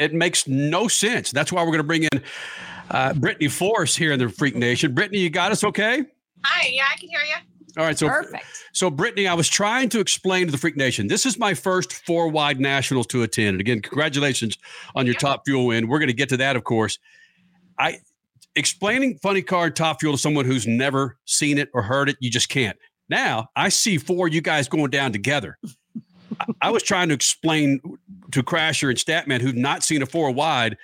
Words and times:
it 0.00 0.14
makes 0.14 0.48
no 0.48 0.88
sense. 0.88 1.30
That's 1.30 1.52
why 1.52 1.60
we're 1.62 1.68
going 1.68 1.78
to 1.78 1.84
bring 1.84 2.04
in 2.04 2.22
uh, 2.90 3.12
Brittany 3.14 3.48
Force 3.48 3.94
here 3.94 4.12
in 4.12 4.18
the 4.18 4.28
Freak 4.28 4.56
Nation. 4.56 4.94
Brittany, 4.94 5.18
you 5.20 5.30
got 5.30 5.52
us 5.52 5.62
okay? 5.62 6.04
Hi, 6.44 6.68
yeah, 6.72 6.84
I 6.92 6.96
can 6.98 7.08
hear 7.08 7.20
you. 7.20 7.36
All 7.78 7.84
right, 7.84 7.96
so 7.96 8.08
Perfect. 8.08 8.44
so 8.72 8.90
Brittany, 8.90 9.28
I 9.28 9.34
was 9.34 9.48
trying 9.48 9.88
to 9.90 10.00
explain 10.00 10.46
to 10.46 10.52
the 10.52 10.58
Freak 10.58 10.76
Nation. 10.76 11.06
This 11.06 11.24
is 11.24 11.38
my 11.38 11.54
first 11.54 11.92
four 11.92 12.28
wide 12.28 12.58
nationals 12.58 13.06
to 13.08 13.22
attend. 13.22 13.48
And 13.50 13.60
again, 13.60 13.80
congratulations 13.80 14.58
on 14.96 15.06
your 15.06 15.12
Yeah. 15.14 15.20
top 15.20 15.42
fuel 15.46 15.66
win. 15.66 15.86
We're 15.86 16.00
going 16.00 16.08
to 16.08 16.12
get 16.14 16.30
to 16.30 16.36
that, 16.38 16.56
of 16.56 16.64
course. 16.64 16.98
I 17.78 17.98
explaining 18.56 19.18
funny 19.22 19.42
car 19.42 19.70
top 19.70 20.00
fuel 20.00 20.14
to 20.14 20.18
someone 20.18 20.44
who's 20.46 20.66
never 20.66 21.16
seen 21.26 21.58
it 21.58 21.68
or 21.72 21.82
heard 21.82 22.08
it, 22.08 22.16
you 22.20 22.28
just 22.30 22.48
can't. 22.48 22.76
Now 23.08 23.48
I 23.54 23.68
see 23.68 23.98
four 23.98 24.26
you 24.26 24.40
guys 24.40 24.66
going 24.66 24.90
down 24.90 25.12
together. 25.12 25.56
I, 26.60 26.70
was 26.70 26.82
trying 26.82 27.08
to 27.08 27.14
explain 27.14 27.80
to 28.32 28.42
Crasher 28.42 28.88
and 28.88 28.98
Statman 28.98 29.40
who've 29.40 29.56
not 29.56 29.82
seen 29.82 30.02
a 30.02 30.06
four 30.06 30.30
wide. 30.30 30.76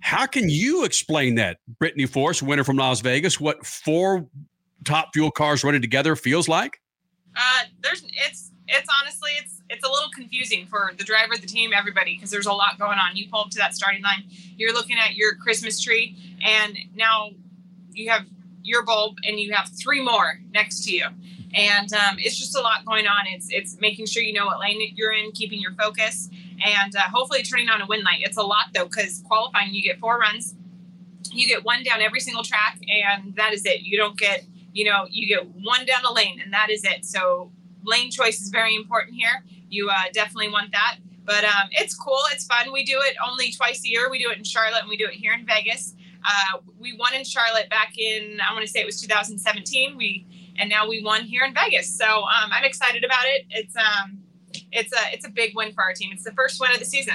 How 0.00 0.26
can 0.26 0.48
you 0.48 0.84
explain 0.84 1.34
that, 1.36 1.58
Brittany 1.78 2.06
Force, 2.06 2.42
winner 2.42 2.64
from 2.64 2.76
Las 2.76 3.00
Vegas, 3.00 3.38
what 3.38 3.64
four 3.66 4.26
top 4.84 5.10
fuel 5.12 5.30
cars 5.30 5.62
running 5.62 5.82
together 5.82 6.16
feels 6.16 6.48
like? 6.48 6.80
Uh, 7.36 7.64
there's 7.82 8.02
it's 8.04 8.50
it's 8.66 8.88
honestly 9.00 9.30
it's 9.38 9.62
it's 9.68 9.86
a 9.86 9.90
little 9.90 10.10
confusing 10.14 10.66
for 10.66 10.92
the 10.98 11.04
driver, 11.04 11.36
the 11.36 11.46
team, 11.46 11.72
everybody 11.74 12.14
because 12.14 12.30
there's 12.30 12.46
a 12.46 12.52
lot 12.52 12.78
going 12.78 12.98
on. 12.98 13.16
You 13.16 13.28
pull 13.28 13.40
up 13.40 13.50
to 13.50 13.58
that 13.58 13.74
starting 13.74 14.02
line, 14.02 14.24
you're 14.56 14.72
looking 14.72 14.98
at 14.98 15.14
your 15.14 15.34
Christmas 15.36 15.80
tree, 15.80 16.16
and 16.44 16.76
now 16.94 17.30
you 17.92 18.10
have 18.10 18.22
your 18.62 18.84
bulb, 18.84 19.16
and 19.24 19.38
you 19.38 19.52
have 19.52 19.70
three 19.80 20.02
more 20.02 20.40
next 20.52 20.84
to 20.84 20.92
you, 20.92 21.06
and 21.54 21.92
um, 21.92 22.16
it's 22.18 22.38
just 22.38 22.56
a 22.56 22.60
lot 22.60 22.84
going 22.84 23.06
on. 23.06 23.26
It's 23.26 23.48
it's 23.50 23.80
making 23.80 24.06
sure 24.06 24.22
you 24.22 24.32
know 24.32 24.46
what 24.46 24.60
lane 24.60 24.80
you're 24.94 25.12
in, 25.12 25.32
keeping 25.32 25.60
your 25.60 25.72
focus, 25.74 26.28
and 26.64 26.94
uh, 26.94 27.02
hopefully 27.12 27.42
turning 27.42 27.68
on 27.68 27.80
a 27.80 27.86
win 27.86 28.02
light. 28.02 28.20
It's 28.20 28.36
a 28.36 28.42
lot 28.42 28.66
though 28.74 28.86
because 28.86 29.22
qualifying 29.26 29.74
you 29.74 29.82
get 29.82 29.98
four 29.98 30.18
runs, 30.18 30.54
you 31.32 31.48
get 31.48 31.64
one 31.64 31.82
down 31.82 32.00
every 32.00 32.20
single 32.20 32.42
track, 32.42 32.78
and 32.88 33.34
that 33.36 33.52
is 33.52 33.64
it. 33.64 33.80
You 33.80 33.96
don't 33.96 34.18
get 34.18 34.44
you 34.72 34.84
know, 34.84 35.06
you 35.10 35.26
get 35.26 35.46
one 35.46 35.84
down 35.86 36.02
the 36.02 36.12
lane 36.12 36.40
and 36.40 36.52
that 36.52 36.70
is 36.70 36.84
it. 36.84 37.04
So 37.04 37.50
lane 37.84 38.10
choice 38.10 38.40
is 38.40 38.50
very 38.50 38.74
important 38.74 39.14
here. 39.14 39.44
You 39.68 39.88
uh, 39.88 40.10
definitely 40.12 40.50
want 40.50 40.72
that. 40.72 40.98
But 41.24 41.44
um, 41.44 41.68
it's 41.72 41.94
cool. 41.94 42.20
It's 42.32 42.44
fun. 42.46 42.72
We 42.72 42.84
do 42.84 42.98
it 43.00 43.16
only 43.26 43.52
twice 43.52 43.84
a 43.84 43.88
year. 43.88 44.10
We 44.10 44.22
do 44.22 44.30
it 44.30 44.38
in 44.38 44.44
Charlotte 44.44 44.80
and 44.80 44.88
we 44.88 44.96
do 44.96 45.06
it 45.06 45.14
here 45.14 45.32
in 45.32 45.46
Vegas. 45.46 45.94
Uh, 46.24 46.58
we 46.78 46.96
won 46.96 47.14
in 47.14 47.24
Charlotte 47.24 47.70
back 47.70 47.96
in, 47.98 48.38
I 48.40 48.52
want 48.52 48.64
to 48.64 48.70
say 48.70 48.80
it 48.80 48.86
was 48.86 49.00
2017. 49.00 49.96
We 49.96 50.26
and 50.60 50.68
now 50.68 50.86
we 50.88 51.02
won 51.02 51.22
here 51.22 51.44
in 51.44 51.54
Vegas. 51.54 51.92
So 51.92 52.06
um, 52.06 52.50
I'm 52.52 52.64
excited 52.64 53.02
about 53.02 53.24
it. 53.24 53.46
It's 53.50 53.74
um, 53.76 54.18
it's 54.70 54.92
a 54.92 55.12
it's 55.12 55.26
a 55.26 55.30
big 55.30 55.56
win 55.56 55.72
for 55.72 55.82
our 55.82 55.94
team. 55.94 56.10
It's 56.12 56.24
the 56.24 56.32
first 56.32 56.60
win 56.60 56.70
of 56.72 56.78
the 56.78 56.84
season. 56.84 57.14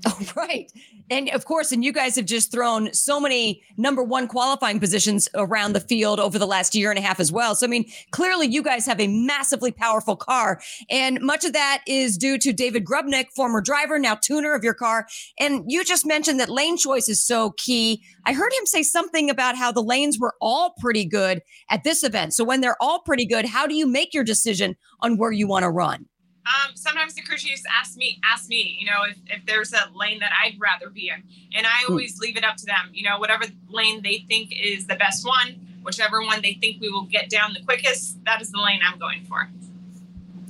Oh, 0.06 0.18
right. 0.36 0.70
And 1.10 1.28
of 1.30 1.44
course, 1.44 1.72
and 1.72 1.84
you 1.84 1.92
guys 1.92 2.16
have 2.16 2.26
just 2.26 2.52
thrown 2.52 2.92
so 2.92 3.18
many 3.18 3.62
number 3.76 4.02
one 4.02 4.28
qualifying 4.28 4.78
positions 4.78 5.28
around 5.34 5.72
the 5.72 5.80
field 5.80 6.20
over 6.20 6.38
the 6.38 6.46
last 6.46 6.74
year 6.74 6.90
and 6.90 6.98
a 6.98 7.02
half 7.02 7.18
as 7.18 7.32
well. 7.32 7.54
So, 7.54 7.66
I 7.66 7.68
mean, 7.68 7.90
clearly 8.10 8.46
you 8.46 8.62
guys 8.62 8.86
have 8.86 9.00
a 9.00 9.08
massively 9.08 9.72
powerful 9.72 10.16
car. 10.16 10.60
And 10.88 11.20
much 11.20 11.44
of 11.44 11.52
that 11.54 11.82
is 11.86 12.16
due 12.16 12.38
to 12.38 12.52
David 12.52 12.84
Grubnic, 12.84 13.26
former 13.34 13.60
driver, 13.60 13.98
now 13.98 14.14
tuner 14.14 14.54
of 14.54 14.62
your 14.62 14.74
car. 14.74 15.06
And 15.38 15.64
you 15.66 15.84
just 15.84 16.06
mentioned 16.06 16.38
that 16.40 16.48
lane 16.48 16.76
choice 16.76 17.08
is 17.08 17.22
so 17.24 17.52
key. 17.56 18.02
I 18.24 18.32
heard 18.32 18.52
him 18.52 18.66
say 18.66 18.82
something 18.82 19.30
about 19.30 19.56
how 19.56 19.72
the 19.72 19.82
lanes 19.82 20.18
were 20.18 20.34
all 20.40 20.74
pretty 20.78 21.04
good 21.06 21.40
at 21.70 21.84
this 21.84 22.04
event. 22.04 22.34
So, 22.34 22.44
when 22.44 22.60
they're 22.60 22.80
all 22.80 23.00
pretty 23.00 23.26
good, 23.26 23.46
how 23.46 23.66
do 23.66 23.74
you 23.74 23.86
make 23.86 24.14
your 24.14 24.24
decision 24.24 24.76
on 25.00 25.16
where 25.16 25.32
you 25.32 25.48
want 25.48 25.64
to 25.64 25.70
run? 25.70 26.06
Um, 26.48 26.74
sometimes 26.76 27.14
the 27.14 27.22
crew 27.22 27.36
chiefs 27.36 27.62
ask 27.78 27.96
me, 27.96 28.18
ask 28.24 28.48
me, 28.48 28.78
you 28.80 28.86
know, 28.86 29.02
if, 29.08 29.18
if 29.26 29.44
there's 29.44 29.72
a 29.74 29.90
lane 29.94 30.20
that 30.20 30.32
I'd 30.42 30.58
rather 30.58 30.88
be 30.88 31.10
in, 31.10 31.22
and 31.54 31.66
I 31.66 31.84
always 31.88 32.18
leave 32.18 32.38
it 32.38 32.44
up 32.44 32.56
to 32.56 32.66
them. 32.66 32.90
You 32.92 33.02
know, 33.02 33.18
whatever 33.18 33.44
lane 33.68 34.02
they 34.02 34.24
think 34.28 34.52
is 34.52 34.86
the 34.86 34.94
best 34.94 35.26
one, 35.26 35.60
whichever 35.82 36.22
one 36.22 36.40
they 36.40 36.54
think 36.54 36.80
we 36.80 36.88
will 36.88 37.04
get 37.04 37.28
down 37.28 37.52
the 37.52 37.62
quickest, 37.62 38.24
that 38.24 38.40
is 38.40 38.50
the 38.50 38.60
lane 38.60 38.80
I'm 38.82 38.98
going 38.98 39.24
for. 39.26 39.50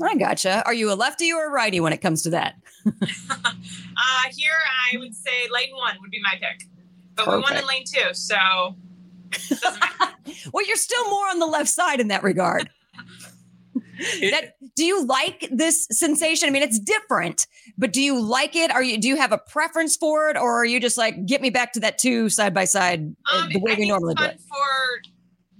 I 0.00 0.14
gotcha. 0.14 0.62
Are 0.64 0.74
you 0.74 0.92
a 0.92 0.94
lefty 0.94 1.32
or 1.32 1.46
a 1.46 1.50
righty 1.50 1.80
when 1.80 1.92
it 1.92 1.98
comes 1.98 2.22
to 2.22 2.30
that? 2.30 2.54
Uh, 4.00 4.30
here, 4.30 4.52
I 4.92 4.96
would 4.98 5.12
say 5.12 5.48
lane 5.52 5.74
one 5.74 5.96
would 6.00 6.12
be 6.12 6.22
my 6.22 6.38
pick, 6.40 6.68
but 7.16 7.26
we 7.26 7.38
won 7.38 7.56
in 7.56 7.66
lane 7.66 7.82
two, 7.84 8.14
so 8.14 8.76
it 9.32 9.60
doesn't 9.60 9.80
matter. 9.80 10.14
Well, 10.52 10.64
you're 10.64 10.76
still 10.76 11.10
more 11.10 11.28
on 11.30 11.40
the 11.40 11.46
left 11.46 11.68
side 11.68 12.00
in 12.00 12.08
that 12.08 12.22
regard. 12.22 12.70
It- 13.98 14.30
that 14.30 14.56
do 14.76 14.84
you 14.84 15.04
like 15.04 15.48
this 15.50 15.86
sensation? 15.90 16.48
I 16.48 16.52
mean, 16.52 16.62
it's 16.62 16.78
different, 16.78 17.46
but 17.76 17.92
do 17.92 18.00
you 18.00 18.20
like 18.20 18.54
it? 18.56 18.70
Are 18.70 18.82
you 18.82 18.98
do 18.98 19.08
you 19.08 19.16
have 19.16 19.32
a 19.32 19.38
preference 19.38 19.96
for 19.96 20.30
it, 20.30 20.36
or 20.36 20.60
are 20.60 20.64
you 20.64 20.78
just 20.80 20.96
like 20.96 21.26
get 21.26 21.40
me 21.42 21.50
back 21.50 21.72
to 21.74 21.80
that 21.80 21.98
two 21.98 22.28
side 22.28 22.54
by 22.54 22.64
side 22.64 23.14
uh, 23.32 23.42
Um, 23.44 23.52
the 23.52 23.58
way 23.58 23.72
I 23.72 23.74
we 23.74 23.80
think 23.82 23.88
normally 23.88 24.12
it's 24.12 24.20
do 24.22 24.26
fun 24.26 24.34
it? 24.36 24.40
for 24.48 25.02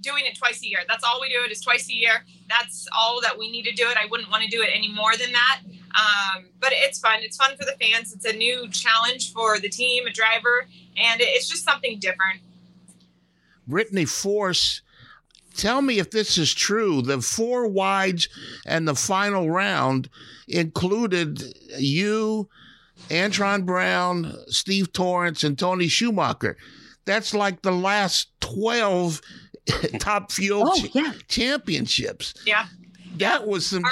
doing 0.01 0.23
it 0.25 0.37
twice 0.37 0.63
a 0.63 0.67
year. 0.67 0.79
That's 0.87 1.03
all 1.03 1.19
we 1.19 1.27
do. 1.27 1.43
It 1.43 1.51
is 1.51 1.59
twice 1.59 1.89
a 1.89 1.93
year. 1.93 2.23
That's 2.47 2.87
all 2.97 3.19
that 3.21 3.37
we 3.37 3.51
need 3.51 3.63
to 3.63 3.73
do 3.73 3.89
it. 3.89 3.97
I 3.97 4.05
wouldn't 4.09 4.31
want 4.31 4.43
to 4.43 4.49
do 4.49 4.61
it 4.61 4.69
any 4.73 4.87
more 4.93 5.17
than 5.17 5.33
that. 5.33 5.59
Um, 5.99 6.45
but 6.61 6.69
it's 6.71 6.99
fun. 6.99 7.19
It's 7.21 7.35
fun 7.35 7.57
for 7.57 7.65
the 7.65 7.75
fans. 7.81 8.13
It's 8.13 8.23
a 8.25 8.31
new 8.31 8.69
challenge 8.69 9.33
for 9.33 9.59
the 9.59 9.67
team, 9.67 10.07
a 10.07 10.11
driver, 10.11 10.67
and 10.95 11.19
it's 11.19 11.49
just 11.49 11.65
something 11.65 11.99
different. 11.99 12.39
Brittany 13.67 14.05
Force, 14.05 14.81
tell 15.59 15.81
me 15.81 15.99
if 15.99 16.11
this 16.11 16.37
is 16.37 16.53
true. 16.53 17.01
The 17.01 17.21
four 17.21 17.67
wides 17.67 18.29
and 18.65 18.87
the 18.87 18.95
final 18.95 19.49
round 19.49 20.09
included 20.47 21.43
you, 21.77 22.49
Antron 23.09 23.65
Brown, 23.65 24.33
Steve 24.47 24.91
Torrence, 24.93 25.43
and 25.43 25.57
Tony 25.57 25.87
Schumacher. 25.87 26.57
That's 27.05 27.33
like 27.33 27.61
the 27.61 27.71
last 27.71 28.29
12 28.41 29.21
top 29.99 30.31
fuel 30.31 30.63
Oh 30.65 30.85
yeah, 30.93 31.13
championships. 31.27 32.33
Yeah. 32.45 32.65
That 33.17 33.47
was 33.47 33.65
some 33.65 33.83
Our- 33.83 33.91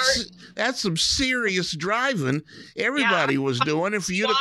that's 0.54 0.80
some 0.80 0.96
serious 0.96 1.76
driving 1.76 2.42
everybody 2.76 3.36
was 3.38 3.60
doing. 3.60 3.94
And 3.94 4.04
for 4.04 4.12
you 4.12 4.26
to 4.26 4.34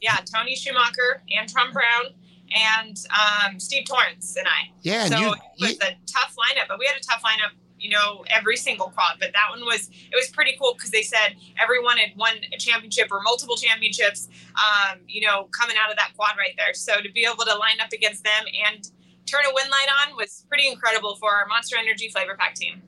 yeah, 0.00 0.16
Tony 0.34 0.54
Schumacher, 0.56 1.22
Antron 1.38 1.72
Brown, 1.72 2.12
and 2.52 2.98
um, 3.10 3.60
Steve 3.60 3.86
Torrence 3.86 4.36
and 4.36 4.46
I. 4.46 4.70
yeah, 4.82 5.06
so 5.06 5.18
you, 5.18 5.32
it 5.32 5.40
was 5.60 5.70
you 5.70 5.76
a 5.82 5.96
tough 6.06 6.34
lineup, 6.36 6.68
but 6.68 6.78
we 6.78 6.86
had 6.86 6.96
a 6.96 7.00
tough 7.00 7.22
lineup, 7.22 7.52
you 7.78 7.90
know, 7.90 8.24
every 8.28 8.56
single 8.56 8.88
quad. 8.88 9.16
But 9.18 9.32
that 9.32 9.50
one 9.50 9.64
was 9.64 9.88
it 9.88 10.14
was 10.14 10.28
pretty 10.28 10.56
cool 10.58 10.74
because 10.74 10.90
they 10.90 11.02
said 11.02 11.36
everyone 11.62 11.98
had 11.98 12.16
won 12.16 12.34
a 12.52 12.58
championship 12.58 13.08
or 13.10 13.20
multiple 13.22 13.56
championships, 13.56 14.28
um, 14.54 14.98
you 15.06 15.26
know, 15.26 15.44
coming 15.52 15.76
out 15.82 15.90
of 15.90 15.96
that 15.96 16.12
quad 16.16 16.32
right 16.38 16.54
there. 16.56 16.74
So 16.74 17.00
to 17.00 17.12
be 17.12 17.24
able 17.24 17.44
to 17.44 17.54
line 17.56 17.80
up 17.80 17.92
against 17.92 18.24
them 18.24 18.44
and 18.66 18.90
turn 19.26 19.42
a 19.46 19.54
win 19.54 19.70
light 19.70 19.86
on 20.06 20.16
was 20.16 20.44
pretty 20.48 20.66
incredible 20.66 21.16
for 21.16 21.32
our 21.32 21.46
Monster 21.46 21.76
Energy 21.78 22.10
Flav-R-Pac 22.14 22.54
team. 22.54 22.82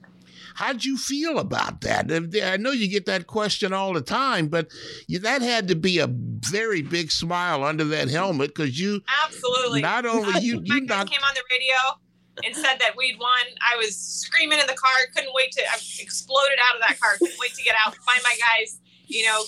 How'd 0.54 0.84
you 0.84 0.96
feel 0.96 1.38
about 1.38 1.80
that? 1.82 2.10
I 2.12 2.56
know 2.56 2.70
you 2.70 2.88
get 2.88 3.06
that 3.06 3.26
question 3.26 3.72
all 3.72 3.92
the 3.92 4.00
time, 4.00 4.48
but 4.48 4.68
that 5.20 5.42
had 5.42 5.68
to 5.68 5.74
be 5.76 5.98
a 5.98 6.08
very 6.08 6.82
big 6.82 7.10
smile 7.10 7.64
under 7.64 7.84
that 7.84 8.08
helmet 8.08 8.54
because 8.54 8.78
you 8.78 9.02
Absolutely. 9.24 9.80
not 9.80 10.06
only 10.06 10.40
you 10.40 10.56
my 10.56 10.74
you 10.76 10.86
guy 10.86 10.96
knocked 10.96 11.10
came 11.10 11.22
on 11.22 11.34
the 11.34 11.42
radio 11.50 11.76
and 12.44 12.54
said 12.54 12.78
that 12.80 12.96
we'd 12.96 13.18
won. 13.18 13.44
I 13.60 13.76
was 13.76 13.96
screaming 13.96 14.58
in 14.58 14.66
the 14.66 14.74
car. 14.74 14.92
Couldn't 15.14 15.32
wait 15.34 15.52
to. 15.52 15.62
I 15.62 15.76
exploded 16.00 16.58
out 16.68 16.76
of 16.76 16.82
that 16.88 16.98
car. 17.00 17.12
Couldn't 17.18 17.38
wait 17.38 17.54
to 17.54 17.62
get 17.62 17.74
out, 17.84 17.94
find 17.96 18.20
my 18.24 18.36
guys. 18.38 18.80
You 19.06 19.26
know, 19.26 19.42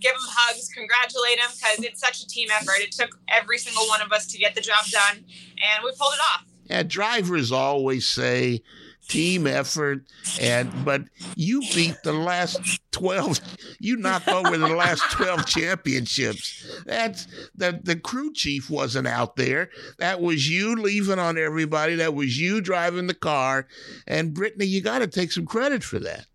give 0.00 0.12
them 0.12 0.22
hugs, 0.26 0.68
congratulate 0.68 1.38
them 1.38 1.50
because 1.52 1.84
it's 1.84 2.00
such 2.00 2.22
a 2.22 2.26
team 2.26 2.48
effort. 2.50 2.76
It 2.78 2.92
took 2.92 3.18
every 3.28 3.58
single 3.58 3.86
one 3.86 4.00
of 4.02 4.12
us 4.12 4.26
to 4.28 4.38
get 4.38 4.54
the 4.54 4.60
job 4.60 4.84
done, 4.90 5.16
and 5.16 5.84
we 5.84 5.90
pulled 5.98 6.14
it 6.14 6.20
off. 6.34 6.44
yeah, 6.68 6.82
drivers 6.82 7.52
always 7.52 8.08
say 8.08 8.62
team 9.08 9.46
effort 9.46 10.02
and 10.40 10.70
but 10.84 11.02
you 11.36 11.60
beat 11.74 11.96
the 12.02 12.12
last 12.12 12.80
12 12.90 13.38
you 13.78 13.96
knocked 13.96 14.28
over 14.28 14.56
the 14.56 14.68
last 14.68 15.02
12 15.12 15.46
championships 15.46 16.82
that's 16.86 17.26
the 17.54 17.78
the 17.84 17.96
crew 17.96 18.32
chief 18.32 18.68
wasn't 18.68 19.06
out 19.06 19.36
there 19.36 19.70
that 19.98 20.20
was 20.20 20.48
you 20.48 20.74
leaving 20.74 21.18
on 21.18 21.38
everybody 21.38 21.94
that 21.94 22.14
was 22.14 22.40
you 22.40 22.60
driving 22.60 23.06
the 23.06 23.14
car 23.14 23.66
and 24.06 24.34
brittany 24.34 24.66
you 24.66 24.80
got 24.80 24.98
to 24.98 25.06
take 25.06 25.30
some 25.30 25.46
credit 25.46 25.84
for 25.84 25.98
that 25.98 26.26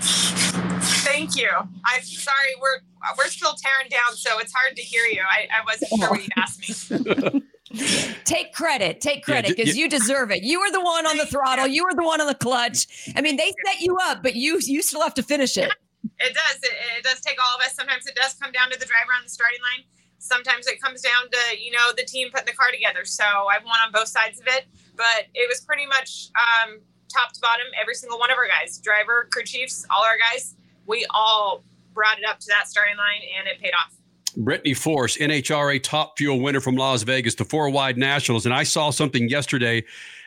Thank 0.00 1.36
you. 1.36 1.50
I'm 1.50 2.02
sorry. 2.02 2.54
We're 2.60 2.80
we're 3.16 3.28
still 3.28 3.54
tearing 3.54 3.88
down, 3.88 4.14
so 4.14 4.38
it's 4.38 4.52
hard 4.52 4.76
to 4.76 4.82
hear 4.82 5.02
you. 5.04 5.20
I, 5.28 5.48
I 5.52 5.64
wasn't 5.64 5.90
sure 5.98 6.10
what 6.10 6.22
you 6.22 6.28
asked 6.36 7.32
me. 7.32 7.42
take 8.24 8.52
credit, 8.52 9.00
take 9.00 9.18
Yeah, 9.26 9.34
credit 9.34 9.48
d- 9.48 9.54
because 9.56 9.76
yeah. 9.76 9.84
you 9.84 9.90
deserve 9.90 10.30
it. 10.30 10.42
You 10.42 10.60
were 10.60 10.70
the 10.70 10.80
one 10.80 11.06
on 11.06 11.16
the 11.16 11.26
throttle. 11.26 11.66
You 11.66 11.84
were 11.84 11.94
the 11.94 12.04
one 12.04 12.20
on 12.20 12.26
the 12.26 12.34
clutch. 12.34 12.86
I 13.16 13.20
mean, 13.20 13.36
they 13.36 13.52
set 13.66 13.80
you 13.80 13.96
up, 14.02 14.22
but 14.22 14.34
you 14.34 14.58
you 14.62 14.82
still 14.82 15.02
have 15.02 15.14
to 15.14 15.22
finish 15.22 15.56
it. 15.56 15.72
It 16.20 16.32
does. 16.32 16.56
It, 16.62 16.72
it 16.98 17.04
does 17.04 17.20
take 17.20 17.38
all 17.42 17.58
of 17.58 17.62
us. 17.64 17.74
Sometimes 17.74 18.06
it 18.06 18.14
does 18.14 18.34
come 18.34 18.52
down 18.52 18.70
to 18.70 18.78
the 18.78 18.86
driver 18.86 19.10
on 19.16 19.24
the 19.24 19.28
starting 19.28 19.58
line. 19.62 19.84
Sometimes 20.18 20.66
it 20.68 20.80
comes 20.80 21.02
down 21.02 21.28
to 21.30 21.58
you 21.60 21.72
know 21.72 21.90
the 21.96 22.04
team 22.04 22.30
putting 22.30 22.46
the 22.46 22.52
car 22.52 22.70
together. 22.70 23.04
So 23.04 23.24
I've 23.24 23.64
won 23.64 23.78
on 23.84 23.90
both 23.92 24.06
sides 24.08 24.40
of 24.40 24.46
it, 24.46 24.66
but 24.96 25.26
it 25.34 25.48
was 25.48 25.60
pretty 25.60 25.86
much 25.86 26.30
um, 26.38 26.78
top 27.12 27.32
to 27.32 27.40
bottom. 27.40 27.66
Every 27.80 27.94
single 27.94 28.18
one 28.18 28.30
of 28.30 28.36
our 28.38 28.46
guys, 28.46 28.78
driver, 28.78 29.28
crew 29.32 29.42
chiefs, 29.42 29.84
all 29.90 30.02
our 30.04 30.16
guys, 30.18 30.54
we 30.86 31.04
all 31.10 31.64
brought 31.94 32.18
it 32.18 32.24
up 32.24 32.38
to 32.40 32.46
that 32.48 32.68
starting 32.68 32.96
line, 32.96 33.20
and 33.38 33.48
it 33.48 33.60
paid 33.60 33.72
off. 33.74 33.92
Brittany 34.38 34.72
Force, 34.72 35.16
NHRA 35.18 35.82
Top 35.82 36.16
Fuel 36.16 36.40
winner 36.40 36.60
from 36.60 36.76
Las 36.76 37.02
Vegas, 37.02 37.34
the 37.34 37.44
four 37.44 37.70
wide 37.70 37.98
nationals. 37.98 38.46
And 38.46 38.54
I 38.54 38.62
saw 38.62 38.90
something 38.90 39.28
yesterday 39.28 39.84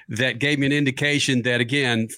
that 0.10 0.40
gave 0.40 0.60
me 0.60 0.66
an 0.66 0.74
indication 0.74 1.42
that, 1.44 1.62
again, 1.62 2.10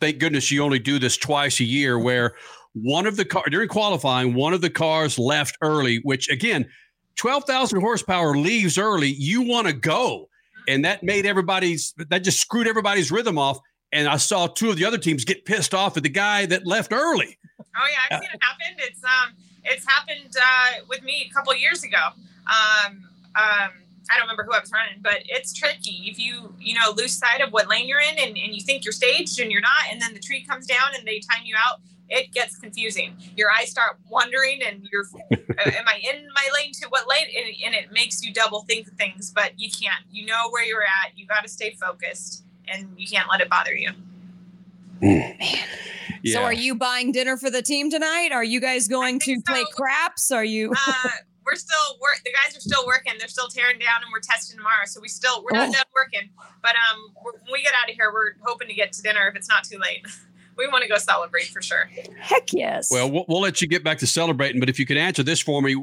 thank 0.00 0.18
goodness 0.18 0.50
you 0.50 0.62
only 0.62 0.78
do 0.78 0.98
this 0.98 1.16
twice 1.16 1.60
a 1.60 1.64
year, 1.64 1.98
where 1.98 2.34
one 2.72 3.06
of 3.06 3.16
the 3.16 3.24
car 3.24 3.44
during 3.50 3.68
qualifying, 3.68 4.34
one 4.34 4.54
of 4.54 4.62
the 4.62 4.70
cars 4.70 5.18
left 5.18 5.56
early, 5.60 6.00
which 6.02 6.28
again, 6.30 6.68
12,000 7.16 7.80
horsepower 7.80 8.36
leaves 8.36 8.78
early. 8.78 9.08
You 9.08 9.42
want 9.42 9.66
to 9.66 9.72
go. 9.72 10.28
And 10.66 10.84
that 10.84 11.02
made 11.02 11.26
everybody's, 11.26 11.94
that 12.08 12.24
just 12.24 12.40
screwed 12.40 12.66
everybody's 12.66 13.12
rhythm 13.12 13.38
off. 13.38 13.58
And 13.92 14.08
I 14.08 14.16
saw 14.16 14.46
two 14.46 14.70
of 14.70 14.76
the 14.76 14.84
other 14.84 14.98
teams 14.98 15.24
get 15.24 15.44
pissed 15.44 15.74
off 15.74 15.96
at 15.96 16.02
the 16.02 16.08
guy 16.08 16.46
that 16.46 16.66
left 16.66 16.92
early. 16.92 17.38
Oh 17.60 17.64
yeah, 17.76 18.16
I've 18.16 18.22
seen 18.22 18.30
it 18.32 18.40
happen. 18.42 18.76
It's 18.78 19.04
um, 19.04 19.36
it's 19.64 19.86
happened 19.86 20.34
uh, 20.36 20.84
with 20.88 21.02
me 21.02 21.28
a 21.28 21.34
couple 21.34 21.54
years 21.54 21.82
ago. 21.82 21.98
Um, 22.46 23.04
um, 23.34 23.70
I 24.10 24.16
don't 24.16 24.22
remember 24.22 24.44
who 24.44 24.52
I 24.52 24.60
was 24.60 24.70
running, 24.70 25.00
but 25.02 25.18
it's 25.24 25.52
tricky 25.52 26.04
if 26.06 26.18
you 26.18 26.54
you 26.60 26.74
know 26.74 26.92
lose 26.96 27.12
sight 27.12 27.40
of 27.40 27.52
what 27.52 27.68
lane 27.68 27.88
you're 27.88 28.00
in 28.00 28.18
and, 28.18 28.36
and 28.36 28.54
you 28.54 28.60
think 28.60 28.84
you're 28.84 28.92
staged 28.92 29.40
and 29.40 29.50
you're 29.50 29.62
not, 29.62 29.90
and 29.90 30.00
then 30.00 30.12
the 30.12 30.20
tree 30.20 30.44
comes 30.44 30.66
down 30.66 30.94
and 30.96 31.06
they 31.06 31.20
time 31.20 31.44
you 31.44 31.56
out. 31.56 31.80
It 32.10 32.32
gets 32.32 32.56
confusing. 32.56 33.16
Your 33.34 33.50
eyes 33.50 33.70
start 33.70 33.96
wandering, 34.10 34.62
and 34.62 34.86
you're, 34.92 35.06
am 35.32 35.88
I 35.88 36.02
in 36.02 36.28
my 36.34 36.48
lane 36.54 36.70
to 36.74 36.86
what 36.90 37.08
lane? 37.08 37.26
And, 37.34 37.46
and 37.64 37.74
it 37.74 37.92
makes 37.92 38.22
you 38.22 38.32
double 38.32 38.60
think 38.60 38.94
things, 38.98 39.32
but 39.34 39.58
you 39.58 39.70
can't. 39.70 40.04
You 40.12 40.26
know 40.26 40.50
where 40.50 40.62
you're 40.64 40.82
at. 40.82 41.16
You 41.16 41.26
got 41.26 41.40
to 41.44 41.48
stay 41.48 41.70
focused, 41.80 42.44
and 42.68 42.88
you 42.98 43.08
can't 43.08 43.26
let 43.30 43.40
it 43.40 43.48
bother 43.48 43.74
you. 43.74 43.92
Man. 45.00 45.34
Yeah. 46.24 46.36
So, 46.36 46.42
are 46.42 46.54
you 46.54 46.74
buying 46.74 47.12
dinner 47.12 47.36
for 47.36 47.50
the 47.50 47.60
team 47.60 47.90
tonight? 47.90 48.30
Are 48.32 48.42
you 48.42 48.58
guys 48.58 48.88
going 48.88 49.18
to 49.20 49.42
play 49.46 49.62
craps? 49.76 50.30
Are 50.30 50.44
you? 50.44 50.72
uh, 50.74 51.08
we're 51.44 51.54
still 51.54 51.98
work. 52.00 52.18
The 52.24 52.32
guys 52.32 52.56
are 52.56 52.60
still 52.60 52.86
working. 52.86 53.12
They're 53.18 53.28
still 53.28 53.48
tearing 53.48 53.78
down, 53.78 54.02
and 54.02 54.10
we're 54.10 54.20
testing 54.20 54.56
tomorrow. 54.56 54.86
So 54.86 55.02
we 55.02 55.08
still 55.08 55.44
we're 55.44 55.56
not 55.56 55.68
oh. 55.68 55.72
done 55.72 55.84
working. 55.94 56.30
But 56.62 56.76
um, 56.76 57.10
when 57.22 57.34
we 57.52 57.62
get 57.62 57.74
out 57.74 57.90
of 57.90 57.94
here, 57.94 58.10
we're 58.10 58.32
hoping 58.42 58.68
to 58.68 58.74
get 58.74 58.92
to 58.92 59.02
dinner 59.02 59.28
if 59.28 59.36
it's 59.36 59.50
not 59.50 59.64
too 59.64 59.78
late. 59.78 60.06
we 60.56 60.66
want 60.66 60.82
to 60.82 60.88
go 60.88 60.96
celebrate 60.96 61.48
for 61.48 61.60
sure. 61.60 61.90
Heck 62.18 62.54
yes. 62.54 62.88
Well, 62.90 63.10
well, 63.10 63.26
we'll 63.28 63.42
let 63.42 63.60
you 63.60 63.68
get 63.68 63.84
back 63.84 63.98
to 63.98 64.06
celebrating, 64.06 64.60
but 64.60 64.70
if 64.70 64.78
you 64.78 64.86
could 64.86 64.96
answer 64.96 65.22
this 65.22 65.40
for 65.40 65.60
me, 65.60 65.76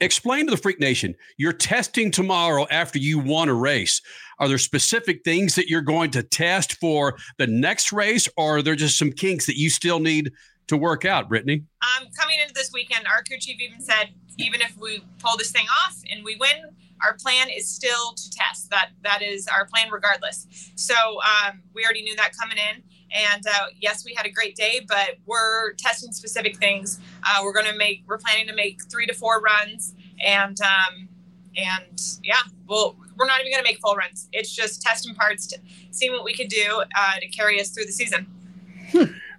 explain 0.00 0.46
to 0.46 0.50
the 0.50 0.56
Freak 0.56 0.80
Nation, 0.80 1.14
you're 1.36 1.52
testing 1.52 2.10
tomorrow 2.10 2.66
after 2.68 2.98
you 2.98 3.20
won 3.20 3.48
a 3.48 3.54
race. 3.54 4.00
Are 4.38 4.48
there 4.48 4.58
specific 4.58 5.22
things 5.24 5.54
that 5.54 5.68
you're 5.68 5.80
going 5.80 6.10
to 6.12 6.22
test 6.22 6.74
for 6.74 7.16
the 7.38 7.46
next 7.46 7.92
race, 7.92 8.28
or 8.36 8.58
are 8.58 8.62
there 8.62 8.76
just 8.76 8.98
some 8.98 9.12
kinks 9.12 9.46
that 9.46 9.56
you 9.56 9.70
still 9.70 10.00
need 10.00 10.32
to 10.66 10.76
work 10.76 11.04
out, 11.04 11.28
Brittany? 11.28 11.62
Um, 11.82 12.08
coming 12.18 12.38
into 12.40 12.54
this 12.54 12.70
weekend, 12.72 13.06
our 13.06 13.22
crew 13.22 13.38
chief 13.38 13.60
even 13.60 13.80
said, 13.80 14.10
even 14.38 14.60
if 14.60 14.76
we 14.78 15.04
pull 15.18 15.36
this 15.36 15.50
thing 15.50 15.66
off 15.86 15.96
and 16.10 16.24
we 16.24 16.36
win, 16.36 16.74
our 17.02 17.14
plan 17.14 17.48
is 17.50 17.68
still 17.68 18.12
to 18.14 18.30
test. 18.30 18.70
That 18.70 18.90
that 19.02 19.20
is 19.22 19.46
our 19.46 19.66
plan, 19.66 19.90
regardless. 19.90 20.46
So 20.76 20.94
um, 20.94 21.60
we 21.74 21.84
already 21.84 22.02
knew 22.02 22.16
that 22.16 22.32
coming 22.36 22.56
in. 22.56 22.82
And 23.12 23.46
uh, 23.46 23.66
yes, 23.80 24.04
we 24.04 24.14
had 24.14 24.26
a 24.26 24.30
great 24.30 24.56
day, 24.56 24.84
but 24.88 25.18
we're 25.26 25.74
testing 25.74 26.12
specific 26.12 26.56
things. 26.56 26.98
Uh, 27.22 27.42
we're 27.44 27.52
going 27.52 27.66
to 27.66 27.76
make, 27.76 28.02
we're 28.08 28.18
planning 28.18 28.48
to 28.48 28.54
make 28.54 28.82
three 28.90 29.06
to 29.06 29.14
four 29.14 29.40
runs, 29.40 29.94
and 30.24 30.58
um, 30.60 31.08
and 31.56 32.00
yeah, 32.24 32.40
well, 32.66 32.96
we're 33.16 33.26
not 33.26 33.40
even 33.40 33.52
going 33.52 33.64
to 33.64 33.70
make 33.70 33.80
full 33.80 33.94
runs. 33.94 34.28
It's 34.32 34.54
just 34.54 34.82
testing 34.82 35.14
parts, 35.14 35.46
to 35.48 35.58
seeing 35.90 36.12
what 36.12 36.24
we 36.24 36.34
could 36.34 36.48
do 36.48 36.82
uh, 36.96 37.20
to 37.20 37.28
carry 37.28 37.60
us 37.60 37.70
through 37.70 37.86
the 37.86 37.92
season. 37.92 38.26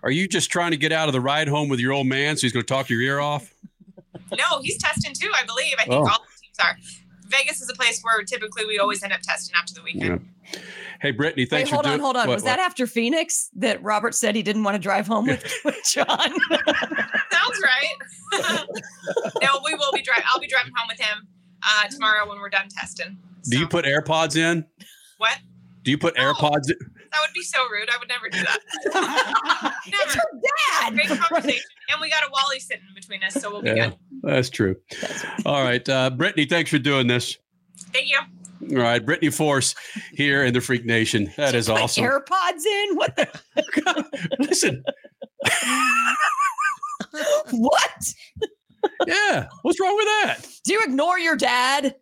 Are 0.03 0.11
you 0.11 0.27
just 0.27 0.51
trying 0.51 0.71
to 0.71 0.77
get 0.77 0.91
out 0.91 1.07
of 1.07 1.13
the 1.13 1.21
ride 1.21 1.47
home 1.47 1.67
with 1.67 1.79
your 1.79 1.91
old 1.91 2.07
man, 2.07 2.37
so 2.37 2.41
he's 2.41 2.53
going 2.53 2.65
to 2.65 2.73
talk 2.73 2.89
your 2.89 3.01
ear 3.01 3.19
off? 3.19 3.53
No, 4.31 4.61
he's 4.61 4.77
testing 4.77 5.13
too. 5.13 5.31
I 5.35 5.45
believe. 5.45 5.73
I 5.79 5.85
think 5.85 5.95
oh. 5.95 6.09
all 6.09 6.19
the 6.19 6.41
teams 6.41 6.59
are. 6.59 6.77
Vegas 7.27 7.61
is 7.61 7.69
a 7.69 7.73
place 7.73 8.01
where 8.01 8.23
typically 8.23 8.65
we 8.65 8.77
always 8.77 9.03
end 9.03 9.13
up 9.13 9.21
testing 9.21 9.55
after 9.55 9.73
the 9.73 9.81
weekend. 9.81 10.27
Yeah. 10.53 10.59
Hey, 11.01 11.11
Brittany, 11.11 11.45
thanks 11.45 11.69
Wait, 11.69 11.73
hold 11.73 11.85
for 11.85 11.91
on, 11.91 11.99
hold 11.99 12.15
on. 12.15 12.27
What, 12.27 12.35
Was 12.35 12.43
what? 12.43 12.49
that 12.49 12.59
after 12.59 12.87
Phoenix 12.87 13.49
that 13.55 13.83
Robert 13.83 14.15
said 14.15 14.35
he 14.35 14.43
didn't 14.43 14.63
want 14.63 14.75
to 14.75 14.79
drive 14.79 15.07
home 15.07 15.25
with, 15.25 15.43
with 15.65 15.75
John? 15.87 16.07
Sounds 16.07 17.61
right. 17.63 17.95
no, 19.41 19.59
we 19.65 19.73
will 19.73 19.91
be 19.93 20.01
driving. 20.01 20.23
I'll 20.31 20.39
be 20.39 20.47
driving 20.47 20.71
home 20.75 20.87
with 20.87 20.99
him 20.99 21.27
uh, 21.63 21.87
tomorrow 21.87 22.27
when 22.29 22.39
we're 22.39 22.49
done 22.49 22.67
testing. 22.69 23.17
So. 23.45 23.51
Do 23.51 23.59
you 23.59 23.67
put 23.67 23.85
AirPods 23.85 24.35
in? 24.35 24.65
What? 25.17 25.37
Do 25.83 25.91
you 25.91 25.97
put 25.99 26.17
no, 26.17 26.33
AirPods 26.33 26.69
in? 26.69 26.77
That 27.11 27.21
would 27.21 27.33
be 27.33 27.43
so 27.43 27.59
rude. 27.69 27.89
I 27.89 27.97
would 27.99 28.09
never 28.09 28.27
do 28.27 28.39
that. 28.39 28.59
never. 29.85 30.03
It's 30.03 30.15
your 30.15 30.25
dad. 30.81 30.93
Great 30.93 31.07
conversation. 31.19 31.63
And 31.91 32.01
we 32.01 32.09
got 32.09 32.23
a 32.23 32.29
Wally 32.31 32.59
sitting 32.59 32.83
between 32.95 33.23
us, 33.23 33.35
so 33.35 33.51
we'll 33.51 33.61
be 33.61 33.69
yeah, 33.69 33.89
good. 33.89 33.97
That's 34.23 34.49
true. 34.49 34.75
All 35.45 35.63
right. 35.63 35.87
Uh, 35.87 36.09
Brittany, 36.09 36.45
thanks 36.45 36.71
for 36.71 36.79
doing 36.79 37.05
this. 37.05 37.37
Thank 37.93 38.09
you. 38.09 38.19
All 38.71 38.83
right, 38.83 39.05
Brittany 39.05 39.29
Force 39.29 39.75
here 40.13 40.43
in 40.43 40.53
the 40.53 40.61
Freak 40.61 40.85
Nation. 40.85 41.31
That 41.37 41.53
is 41.53 41.69
awesome. 41.69 42.03
AirPods 42.03 42.65
in? 42.65 42.95
What 42.95 43.15
the? 43.15 44.07
Listen. 44.39 44.83
what? 47.51 48.13
Yeah. 49.05 49.47
What's 49.61 49.79
wrong 49.79 49.95
with 49.95 50.05
that? 50.05 50.37
Do 50.63 50.73
you 50.73 50.81
ignore 50.83 51.19
your 51.19 51.35
dad 51.35 51.95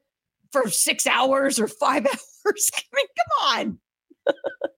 for 0.54 0.70
six 0.70 1.06
hours 1.06 1.60
or 1.60 1.68
five 1.68 2.06
hours? 2.46 2.72
I 2.74 2.96
mean, 2.96 3.08
come 3.18 3.50
on. 3.60 3.80